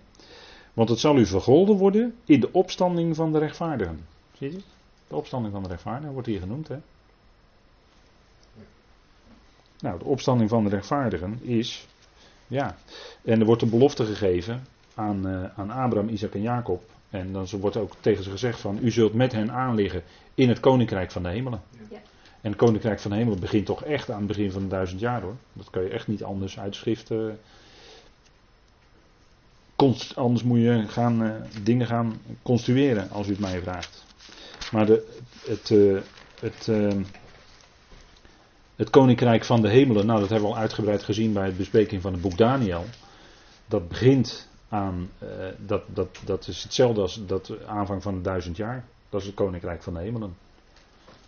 [0.73, 4.01] Want het zal u vergolden worden in de opstanding van de rechtvaardigen.
[4.33, 4.59] Zie je?
[5.09, 6.77] De opstanding van de rechtvaardigen wordt hier genoemd, hè?
[9.81, 11.87] Nou, de opstanding van de rechtvaardigen is,
[12.47, 12.77] ja,
[13.25, 16.83] en er wordt een belofte gegeven aan, eh, aan Abraham, Isaac en Jacob.
[17.11, 20.03] En dan wordt ook tegen ze gezegd van, u zult met hen aanliggen
[20.35, 21.61] in het koninkrijk van de hemelen.
[21.91, 21.99] Ja.
[22.43, 25.01] En het koninkrijk van de hemelen begint toch echt aan het begin van de duizend
[25.01, 25.37] jaar hoor.
[25.53, 27.11] Dat kan je echt niet anders uit schrift.
[29.77, 31.31] const- anders moet je gaan, eh,
[31.63, 34.05] dingen gaan construeren, als u het mij vraagt.
[34.73, 36.01] Maar de, het, eh,
[36.41, 37.05] het, eh,
[38.77, 42.03] het koninkrijk van de hemelen, nou dat hebben we al uitgebreid gezien bij het bespreking
[42.03, 42.85] van het boek Daniel.
[43.67, 45.11] Dat begint aan,
[45.59, 48.85] dat, dat, dat is hetzelfde als dat aanvang van de duizend jaar.
[49.09, 50.37] Dat is het koninkrijk van de hemelen.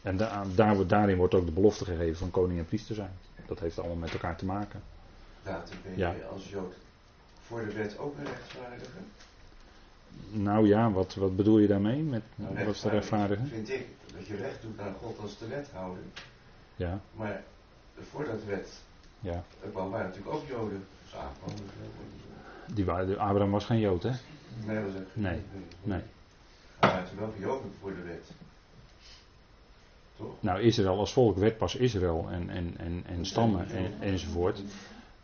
[0.05, 3.11] En da- daar, wordt- daarin wordt ook de belofte gegeven van koning en priester zijn.
[3.47, 4.83] Dat heeft allemaal met elkaar te maken.
[5.43, 6.15] Later ben je Ja.
[6.33, 6.75] als Jood
[7.47, 8.99] voor de wet ook een rechtvaardige.
[10.31, 12.03] Nou ja, wat, wat bedoel je daarmee?
[12.03, 13.47] Met, Nou, wat is de rechtvaardige?
[13.47, 13.87] Vind ik
[14.17, 16.03] dat je recht doet aan God als de wethouder.
[16.77, 17.43] Ja, Maar
[18.11, 18.69] voordat de wet
[19.21, 19.45] ja.
[19.63, 20.87] er kwam, waren natuurlijk ook Joden.
[21.05, 22.75] Dus.
[22.75, 24.11] Die waren, Abraham was geen Jood, hè?
[24.67, 25.41] Nee, dat was ook Nee,
[25.83, 26.01] nee.
[26.81, 28.31] Maar waren wel Joden voor de wet.
[30.17, 30.35] Toch?
[30.41, 34.63] Nou, Israël als volk werd pas Israël en, en, en, en stammen en, enzovoort.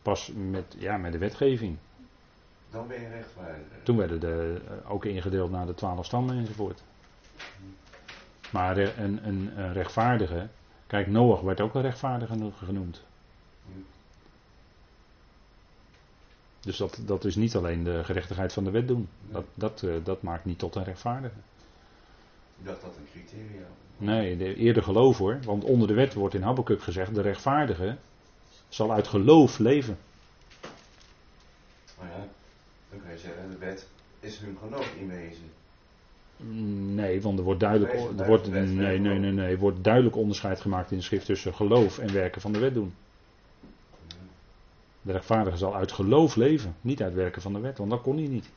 [0.03, 1.76] Pas met, ja, met de wetgeving.
[2.70, 3.66] Dan ben je rechtvaardig.
[3.83, 6.83] Toen werden de, eh, ook ingedeeld naar de twaalf stammen enzovoort.
[8.53, 10.48] Maar een, een, een rechtvaardige.
[10.87, 13.03] Kijk, Noach werd ook een rechtvaardige genoemd.
[16.61, 19.09] Dus dat, dat is niet alleen de gerechtigheid van de wet doen.
[19.29, 21.35] Dat, dat, eh, dat maakt niet tot een rechtvaardige.
[22.61, 23.66] Ik dacht dat een criteria.
[23.96, 25.38] Nee, de, eerder geloof hoor.
[25.44, 27.96] Want onder de wet wordt in Habakkuk gezegd: de rechtvaardige
[28.68, 29.99] zal uit geloof leven.
[31.99, 32.27] Maar ja,
[32.90, 33.87] dan kan je zeggen, de wet
[34.20, 35.51] is hun geloof in wezen.
[36.94, 38.66] Nee, want er wordt duidelijk, er wordt, nee,
[38.99, 42.40] nee, nee, nee, er wordt duidelijk onderscheid gemaakt in de schrift tussen geloof en werken
[42.40, 42.94] van de wet doen.
[45.03, 48.16] De rechtvaardige zal uit geloof leven, niet uit werken van de wet, want dat kon
[48.16, 48.51] hij niet.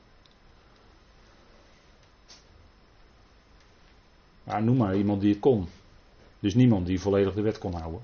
[4.43, 5.67] Maar noem maar iemand die het kon.
[6.39, 8.01] Dus niemand die volledig de wet kon houden.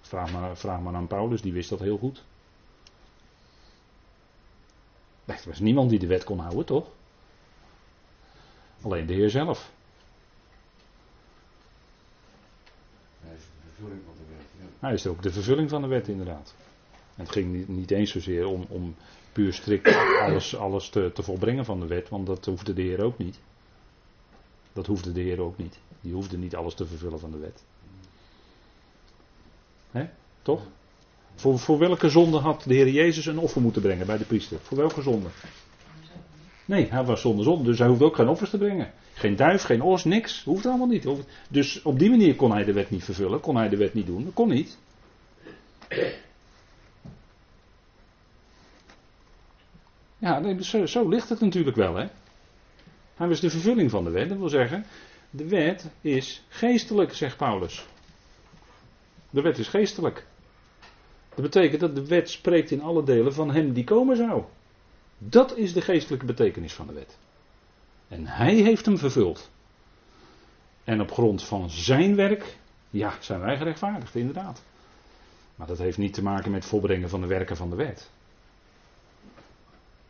[0.00, 2.24] Vraag maar, vraag maar aan Paulus, die wist dat heel goed.
[5.24, 6.86] Er was niemand die de wet kon houden, toch?
[8.82, 9.70] Alleen de Heer zelf.
[13.20, 14.70] Hij is de vervulling van de wet.
[14.80, 16.54] Hij is ook de vervulling van de wet, inderdaad.
[17.14, 18.94] Het ging niet eens zozeer om, om
[19.32, 23.02] puur strikt alles, alles te, te volbrengen van de wet, want dat hoefde de Heer
[23.02, 23.38] ook niet.
[24.78, 25.78] Dat hoefde de Heer ook niet.
[26.00, 27.62] Die hoefde niet alles te vervullen van de wet.
[29.90, 30.06] Hè?
[30.42, 30.62] Toch?
[31.34, 34.58] Voor, voor welke zonde had de Heer Jezus een offer moeten brengen bij de priester?
[34.62, 35.28] Voor welke zonde?
[36.64, 38.92] Nee, hij was zonder zonde, dus hij hoefde ook geen offers te brengen.
[39.14, 40.44] Geen duif, geen os, niks.
[40.44, 41.04] Hoeft allemaal niet.
[41.04, 43.94] Hoeft- Dus op die manier kon hij de wet niet vervullen, kon hij de wet
[43.94, 44.24] niet doen.
[44.24, 44.78] Dat kon niet.
[50.18, 52.06] Ja, zo ligt het natuurlijk wel, hè.
[53.18, 54.28] Hij was de vervulling van de wet.
[54.28, 54.84] Dat wil zeggen,
[55.30, 57.86] de wet is geestelijk, zegt Paulus.
[59.30, 60.26] De wet is geestelijk.
[61.34, 64.44] Dat betekent dat de wet spreekt in alle delen van hem die komen zou.
[65.18, 67.18] Dat is de geestelijke betekenis van de wet.
[68.08, 69.50] En hij heeft hem vervuld.
[70.84, 72.56] En op grond van zijn werk,
[72.90, 74.62] ja, zijn wij gerechtvaardigd, inderdaad.
[75.54, 78.10] Maar dat heeft niet te maken met volbrengen van de werken van de wet.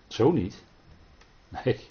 [0.06, 0.62] Zo niet.
[1.48, 1.86] Nee.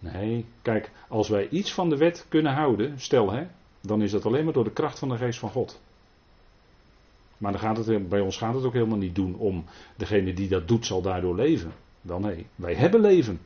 [0.00, 3.46] Nee, kijk, als wij iets van de wet kunnen houden, stel hè,
[3.80, 5.80] dan is dat alleen maar door de kracht van de geest van God.
[7.38, 9.64] Maar dan gaat het, bij ons gaat het ook helemaal niet doen om
[9.96, 11.72] degene die dat doet zal daardoor leven.
[12.00, 13.40] Wel nee, wij hebben leven.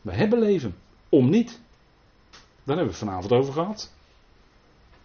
[0.00, 0.74] Wij hebben leven.
[1.08, 1.60] Om niet.
[2.64, 3.92] Daar hebben we het vanavond over gehad.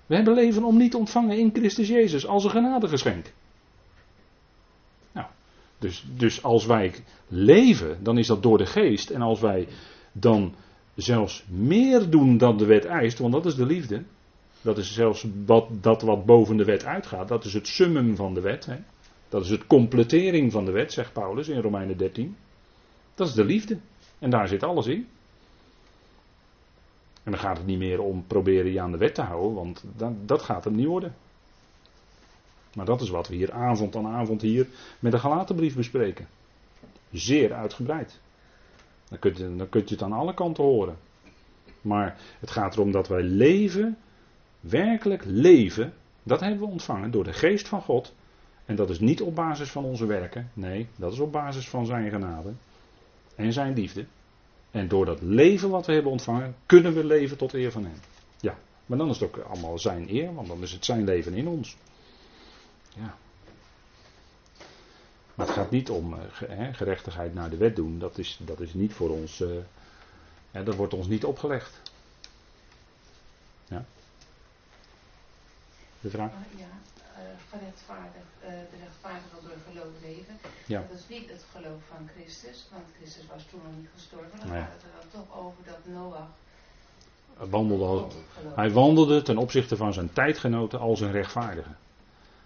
[0.06, 3.34] We hebben leven om niet ontvangen in Christus Jezus als een genadegeschenk.
[5.12, 5.28] Nou,
[5.80, 6.94] dus, dus als wij
[7.28, 9.10] leven, dan is dat door de geest.
[9.10, 9.68] En als wij
[10.20, 10.54] dan
[10.96, 14.04] zelfs meer doen dan de wet eist, want dat is de liefde.
[14.62, 17.28] Dat is zelfs wat, dat wat boven de wet uitgaat.
[17.28, 18.66] Dat is het summum van de wet.
[18.66, 18.76] Hè.
[19.30, 22.36] Dat is het completering van de wet, zegt Paulus in Romeinen 13.
[23.16, 23.78] Dat is de liefde.
[24.20, 25.08] En daar zit alles in.
[27.24, 29.84] En dan gaat het niet meer om proberen je aan de wet te houden, want
[29.96, 31.16] dat, dat gaat het niet worden.
[32.74, 34.68] Maar dat is wat we hier avond aan avond hier
[35.00, 36.28] met de Galatenbrief bespreken.
[37.12, 38.20] Zeer uitgebreid.
[39.10, 40.98] Dan kun, je, je het aan alle kanten horen.
[41.82, 43.98] Maar het gaat erom dat wij leven,
[44.60, 45.94] werkelijk leven,
[46.24, 48.14] dat hebben we ontvangen door de geest van God.
[48.66, 51.86] En dat is niet op basis van onze werken, nee, dat is op basis van
[51.86, 52.54] zijn genade
[53.36, 54.06] en zijn liefde.
[54.72, 58.00] En door dat leven wat we hebben ontvangen, kunnen we leven tot eer van Hem.
[58.40, 61.34] Ja, maar dan is het ook allemaal zijn eer, want dan is het zijn leven
[61.34, 61.78] in ons.
[62.96, 63.18] Ja.
[65.38, 66.20] Maar het gaat niet om uh,
[66.72, 68.00] gerechtigheid naar de wet doen.
[68.00, 69.42] Dat is, dat is niet voor ons.
[69.42, 69.50] Uh,
[70.52, 71.82] dat wordt ons niet opgelegd.
[73.66, 73.86] Ja.
[76.02, 76.32] De vraag?
[76.56, 77.20] Ja, uh,
[77.50, 80.38] gerechtvaardigd, de rechtvaardigen door geloof leven.
[80.66, 80.86] Ja.
[80.90, 84.40] Dat is niet het geloof van Christus, want Christus was toen nog niet gestorven.
[84.40, 84.62] Dan Nee.
[84.62, 86.28] gaat het er dan toch over dat Noach.
[87.50, 88.56] Wandelde, God gelooft.
[88.56, 91.70] hij wandelde ten opzichte van zijn tijdgenoten als een rechtvaardige.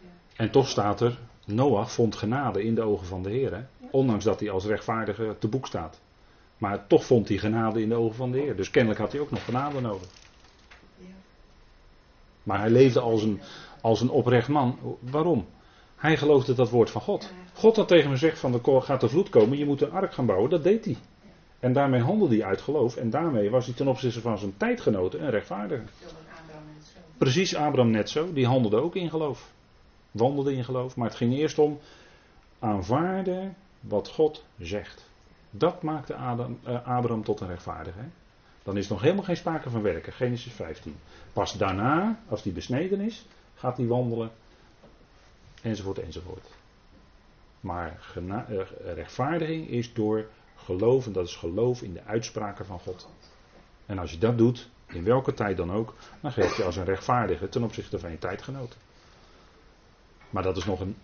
[0.02, 0.08] Ja.
[0.36, 3.54] En toch staat er, Noach vond genade in de ogen van de Heer.
[3.54, 3.62] Hè?
[3.92, 6.00] Ondanks dat hij als rechtvaardige te boek staat.
[6.58, 8.56] Maar toch vond hij genade in de ogen van de Heer.
[8.56, 10.08] Dus kennelijk had hij ook nog genade nodig.
[12.44, 13.42] Maar hij leefde als een,
[13.82, 14.98] als een oprecht man.
[15.00, 15.46] Waarom?
[15.96, 17.32] Hij geloofde dat woord van God.
[17.54, 20.14] God had tegen hem gezegd van er gaat de vloed komen, je moet een ark
[20.14, 20.50] gaan bouwen.
[20.50, 20.98] Dat deed hij.
[21.60, 22.96] En daarmee handelde hij uit geloof.
[22.96, 25.84] En daarmee was hij ten opzichte van zijn tijdgenoten een rechtvaardige.
[26.00, 27.00] Zoals Abraham en zo.
[27.18, 28.34] Precies Abraham net zo.
[28.34, 29.52] Die handelde ook in geloof.
[30.12, 30.96] Wandelde in geloof.
[30.96, 31.80] Maar het ging eerst om
[32.60, 35.10] aanvaarden wat God zegt.
[35.50, 38.00] Dat maakte Adam, eh, Abraham tot een rechtvaardige.
[38.64, 40.14] Dan is nog helemaal geen sprake van werken.
[40.14, 40.96] Genesis 15.
[41.34, 44.32] Pas daarna, als die besneden is, gaat hij wandelen.
[45.62, 46.48] Enzovoort, enzovoort.
[47.60, 48.60] Maar eh,
[48.94, 51.06] rechtvaardiging is door geloof.
[51.06, 53.10] En dat is geloof in de uitspraken van God.
[53.86, 56.86] En als je dat doet, in welke tijd dan ook, dan geef je als een
[56.86, 58.80] rechtvaardige ten opzichte van je tijdgenoten.
[60.32, 60.96] Maar dat is nog een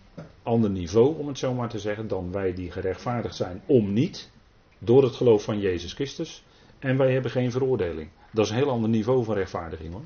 [0.42, 4.30] ander niveau, om het zo maar te zeggen, dan wij die gerechtvaardigd zijn om niet,
[4.78, 6.44] door het geloof van Jezus Christus.
[6.78, 8.08] En wij hebben geen veroordeling.
[8.30, 10.04] Dat is een heel ander niveau van rechtvaardiging hoor.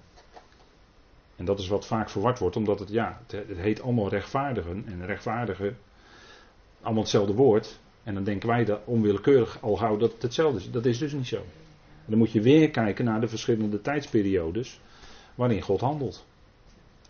[1.37, 5.07] En dat is wat vaak verward wordt, omdat het, ja, het, heet allemaal rechtvaardigen en
[5.07, 5.79] rechtvaardigen,
[6.81, 7.81] allemaal hetzelfde woord.
[8.03, 10.71] En dan denken wij dat onwillekeurig al gauw dat het hetzelfde is.
[10.71, 11.43] Dat is dus niet zo.
[12.07, 14.81] Dan moet je weer kijken naar de verschillende tijdsperiodes
[15.35, 16.27] waarin God handelt.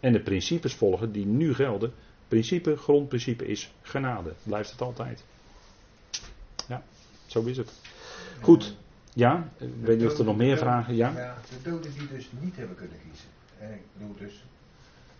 [0.03, 1.93] En de principes volgen die nu gelden.
[2.29, 4.33] Principe, grondprincipe is genade.
[4.43, 5.25] Blijft het altijd.
[6.69, 6.83] Ja,
[7.27, 7.73] zo is het.
[8.41, 8.77] Goed.
[9.15, 10.95] Ja, ik weet niet of er nog meer vragen.
[10.95, 13.27] Ja, Ja, de doden die dus niet hebben kunnen kiezen.
[13.59, 14.45] En ik bedoel dus,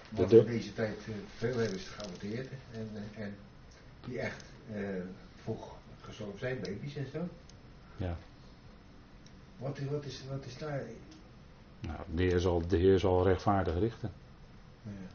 [0.09, 2.49] De wat in deze tijd eh, veel hebben is geaborteerd.
[2.73, 3.35] En, eh, en
[4.07, 4.43] die echt
[4.75, 4.81] eh,
[5.43, 7.29] vroeg gestorven zijn, baby's en zo.
[7.97, 8.17] ja.
[9.59, 10.83] Wat, is- wat, is, wat is daar?
[11.81, 14.11] Nou, de, heer zal, de Heer zal rechtvaardig richten.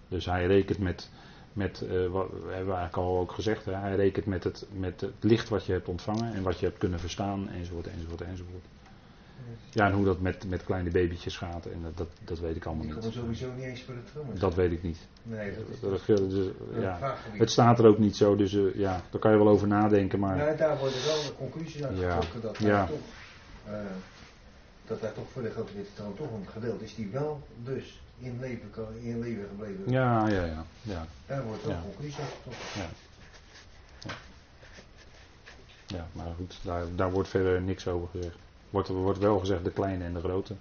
[0.07, 1.09] Dus hij rekent met,
[1.53, 5.01] met eh, wat we hebben eigenlijk al ook gezegd, hè, hij rekent met het, met
[5.01, 8.63] het licht wat je hebt ontvangen en wat je hebt kunnen verstaan, enzovoort, enzovoort, enzovoort.
[9.71, 12.65] Ja, en hoe dat met, met kleine babytjes gaat, en dat, dat, dat weet ik
[12.65, 13.17] allemaal Die komen niet.
[13.17, 14.25] sowieso niet eens voor de troon.
[14.39, 15.07] Dat weet ik niet.
[15.23, 16.45] Nee, dat is Dat, dat- dus,
[16.79, 17.15] ja.
[17.31, 20.19] Het staat er ook niet zo, dus eh, ja, daar kan je wel over nadenken,
[20.19, 22.67] maar Nou, daar worden wel de conclusies uit Ja, getrokken dat, ja.
[22.67, 22.99] daar toch,
[23.65, 23.79] eh,
[24.87, 28.39] dat daar toch voor de grote witte toch een gedeelte is die wel dus in
[28.39, 28.69] leven,
[29.01, 29.91] in leven gebleven.
[29.91, 31.05] ja, ja, ja, ja.
[31.25, 31.81] Daar wordt wel Ja.
[31.81, 32.63] conclusie getrokken.
[32.75, 32.89] Ja.
[34.05, 34.13] Ja.
[35.97, 38.35] Ja, maar goed, daar, daar wordt verder niks over gezegd.
[38.69, 40.55] Wordt, er wordt wel gezegd de kleine en de grote.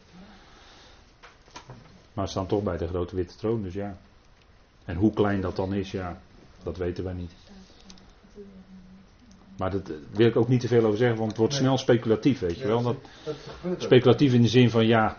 [2.13, 3.97] Maar ze staan toch bij de grote witte troon, dus ja.
[4.85, 6.21] En hoe klein dat dan is, ja,
[6.63, 7.33] dat weten wij niet.
[9.59, 9.81] Maar daar
[10.11, 11.63] wil ik ook niet te veel over zeggen, want het wordt Nee.
[11.63, 12.83] snel speculatief, weet je wel.
[12.83, 13.35] Dat, Dat
[13.67, 13.81] ook.
[13.81, 15.19] Speculatief in de zin van ja.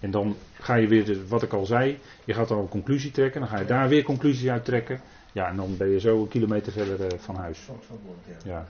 [0.00, 3.40] En dan ga je weer, wat ik al zei, je gaat dan een conclusie trekken.
[3.40, 5.00] Dan ga je daar weer conclusies uit trekken.
[5.32, 7.68] Ja, en dan ben je zo een kilometer verder eh, van huis.
[8.26, 8.36] Ja.
[8.44, 8.66] Ja.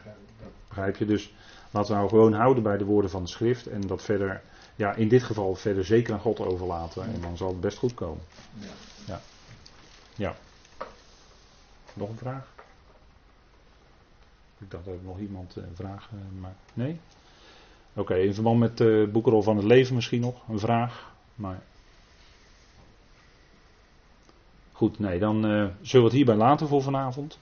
[0.68, 1.04] Begrijp je?
[1.04, 1.34] Dus
[1.70, 3.66] laten we nou gewoon houden bij de woorden van de schrift.
[3.66, 4.42] En dat verder,
[4.76, 7.02] ja, in dit geval verder zeker aan God overlaten.
[7.02, 8.22] En dan zal het best goed komen.
[10.14, 10.34] ja.
[11.94, 12.54] Nog een vraag?
[14.58, 17.00] Ik dacht dat ik nog iemand eh, een vraag eh, maar Nee?
[17.94, 21.14] Oké, in verband met de boekrol van het leven misschien nog een vraag.
[21.36, 21.62] Maar.
[24.72, 27.38] Goed, nee, dan eh, zullen we het hierbij laten voor vanavond.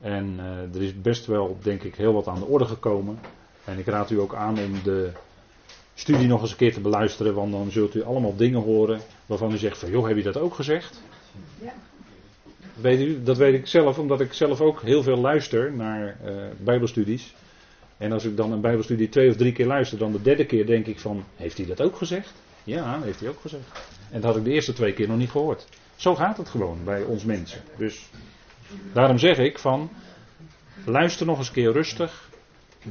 [0.00, 3.18] En eh, er is best wel, denk ik, heel wat aan de orde gekomen.
[3.64, 5.12] En ik raad u ook aan om de
[5.94, 7.34] studie nog eens een keer te beluisteren.
[7.34, 10.36] Want dan zult u allemaal dingen horen waarvan u zegt van, joh, heb je dat
[10.36, 11.02] ook gezegd?
[12.74, 16.34] Weet u, dat weet ik zelf, omdat ik zelf ook heel veel luister naar eh,
[16.58, 17.34] Bijbelstudies.
[17.96, 20.66] En als ik dan een Bijbelstudie twee of drie keer luister, dan de derde keer
[20.66, 22.32] denk ik van, heeft hij dat ook gezegd?
[22.64, 23.64] Ja, heeft hij ook gezegd.
[24.10, 25.66] En dat had ik de eerste twee keer nog niet gehoord.
[25.96, 27.60] Zo gaat het gewoon bij ons mensen.
[27.76, 28.10] Dus
[28.92, 29.90] daarom zeg ik van,
[30.84, 32.28] luister nog eens een keer rustig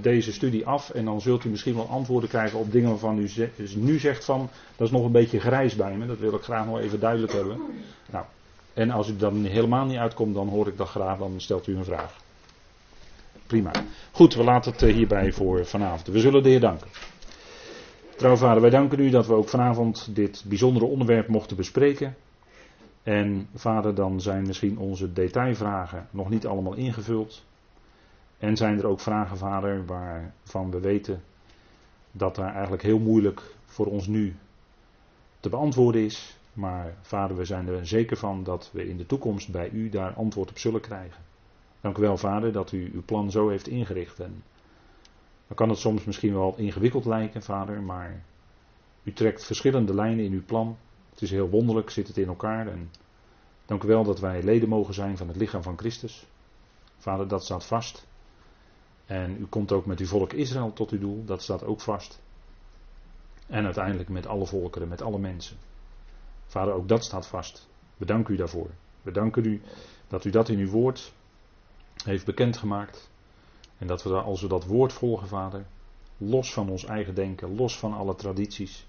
[0.01, 3.29] deze studie af en dan zult u misschien wel antwoorden krijgen op dingen waarvan u
[3.55, 6.41] dus nu zegt van, dat is nog een beetje grijs bij me, dat wil ik
[6.41, 7.59] graag nog even duidelijk hebben.
[8.11, 8.25] Nou,
[8.73, 11.75] en als u dan helemaal niet uitkomt, dan hoor ik dat graag, dan stelt u
[11.75, 12.15] een vraag.
[13.47, 13.71] Prima.
[14.11, 16.07] Goed, we laten het hierbij voor vanavond.
[16.07, 16.87] We zullen de Heer danken.
[18.17, 22.15] Trouw vader, wij danken u dat we ook vanavond dit bijzondere onderwerp mochten bespreken.
[23.03, 27.45] En vader, dan zijn misschien onze detailvragen nog niet allemaal ingevuld.
[28.37, 31.23] En zijn er ook vragen, vader, waarvan we weten
[32.11, 34.35] dat daar eigenlijk heel moeilijk voor ons nu
[35.39, 36.37] te beantwoorden is.
[36.53, 40.13] Maar vader, we zijn er zeker van dat we in de toekomst bij u daar
[40.13, 41.21] antwoord op zullen krijgen.
[41.81, 44.19] Dank u wel, vader, dat u uw plan zo heeft ingericht.
[44.19, 44.43] En
[45.47, 48.23] dan kan het soms misschien wel ingewikkeld lijken, vader, maar
[49.03, 50.77] u trekt verschillende lijnen in uw plan.
[51.09, 52.67] Het is heel wonderlijk, zit het in elkaar.
[52.67, 52.91] En
[53.65, 56.27] dank u wel dat wij leden mogen zijn van het lichaam van Christus.
[56.97, 58.07] Vader, dat staat vast.
[59.05, 62.21] En u komt ook met uw volk Israël tot uw doel, dat staat ook vast.
[63.47, 65.57] En uiteindelijk met alle volkeren, met alle mensen.
[66.45, 67.69] Vader, ook dat staat vast.
[67.97, 68.69] We u daarvoor.
[69.01, 69.61] We danken u
[70.07, 71.13] dat u dat in uw woord
[72.03, 73.11] heeft bekendgemaakt.
[73.83, 75.65] En dat we als we dat woord volgen, Vader,
[76.17, 78.87] los van ons eigen denken, los van alle tradities,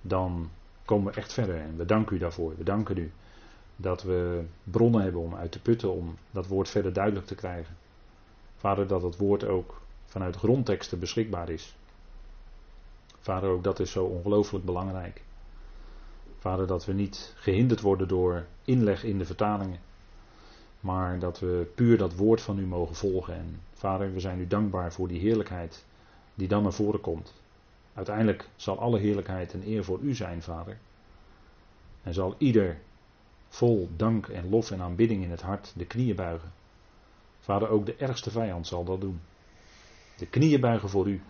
[0.00, 0.50] dan
[0.84, 1.60] komen we echt verder.
[1.60, 2.56] En we danken u daarvoor.
[2.56, 3.12] We danken u
[3.76, 7.76] dat we bronnen hebben om uit te putten, om dat woord verder duidelijk te krijgen.
[8.56, 11.76] Vader, dat het woord ook vanuit grondteksten beschikbaar is.
[13.18, 15.24] Vader, ook dat is zo ongelooflijk belangrijk.
[16.38, 19.80] Vader, dat we niet gehinderd worden door inleg in de vertalingen.
[20.86, 23.34] Maar dat we puur dat woord van u mogen volgen.
[23.34, 25.84] En vader, we zijn u dankbaar voor die heerlijkheid
[26.34, 27.34] die dan naar voren komt.
[27.94, 30.78] Uiteindelijk zal alle heerlijkheid en eer voor u zijn, vader.
[32.02, 32.78] En zal ieder
[33.48, 36.52] vol dank en lof en aanbidding in het hart de knieën buigen.
[37.40, 39.20] Vader, ook de ergste vijand zal dat doen.
[40.16, 41.20] De knieën buigen voor u.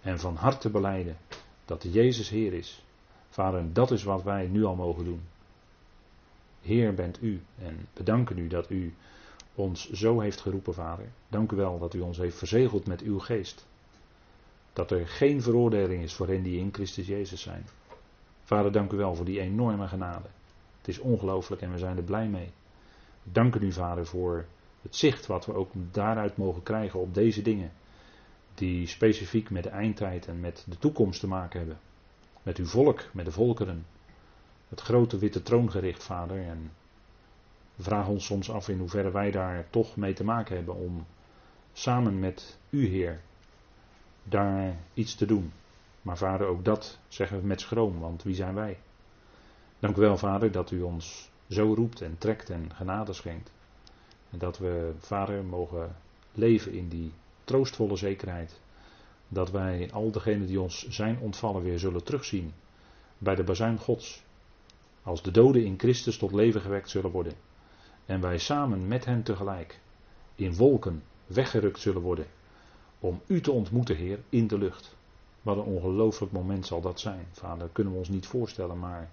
[0.00, 1.16] En van harte beleiden
[1.64, 2.84] dat Jezus Heer is.
[3.28, 5.20] Vader, dat is wat wij nu al mogen doen.
[6.64, 8.94] Heer bent u en we danken u dat u
[9.54, 11.08] ons zo heeft geroepen, Vader.
[11.28, 13.66] Dank u wel dat u ons heeft verzegeld met uw geest.
[14.72, 17.66] Dat er geen veroordeling is voor hen die in Christus Jezus zijn.
[18.44, 20.28] Vader, dank u wel voor die enorme genade.
[20.78, 22.50] Het is ongelooflijk en we zijn er blij mee.
[23.22, 24.44] Dank u, Vader, voor
[24.82, 27.72] het zicht wat we ook daaruit mogen krijgen op deze dingen.
[28.54, 31.78] Die specifiek met de eindtijd en met de toekomst te maken hebben.
[32.42, 33.86] Met uw volk, met de volkeren.
[34.74, 36.46] Het grote witte troongericht, Vader.
[36.46, 36.72] En
[37.78, 41.06] vragen ons soms af in hoeverre wij daar toch mee te maken hebben om
[41.72, 43.20] samen met u, Heer,
[44.22, 45.52] daar iets te doen.
[46.02, 48.78] Maar Vader, ook dat zeggen we met schroom, want wie zijn wij?
[49.78, 53.52] Dank u wel, Vader, dat u ons zo roept en trekt en genade schenkt.
[54.30, 55.96] En dat we, Vader, mogen
[56.32, 57.12] leven in die
[57.44, 58.60] troostvolle zekerheid.
[59.28, 62.52] Dat wij al degenen die ons zijn ontvallen weer zullen terugzien
[63.18, 64.24] bij de bazuin Gods.
[65.04, 67.32] Als de doden in Christus tot leven gewekt zullen worden.
[68.06, 69.80] En wij samen met hen tegelijk
[70.34, 72.26] in wolken weggerukt zullen worden.
[72.98, 74.96] Om u te ontmoeten, Heer, in de lucht.
[75.42, 77.26] Wat een ongelooflijk moment zal dat zijn.
[77.32, 79.10] Vader, kunnen we ons niet voorstellen, maar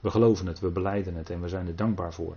[0.00, 2.36] we geloven het, we beleiden het en we zijn er dankbaar voor.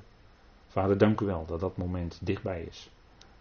[0.68, 2.92] Vader, dank u wel dat dat moment dichtbij is.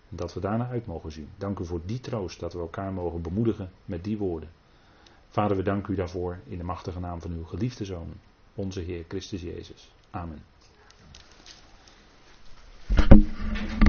[0.09, 1.28] Dat we daarna uit mogen zien.
[1.36, 4.51] Dank u voor die troost, dat we elkaar mogen bemoedigen met die woorden.
[5.28, 8.12] Vader, we danken u daarvoor in de machtige naam van uw geliefde Zoon,
[8.55, 9.88] onze Heer Christus Jezus.
[10.11, 10.42] Amen.